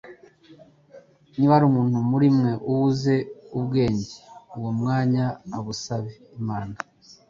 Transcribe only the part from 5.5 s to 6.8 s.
abusabe Imana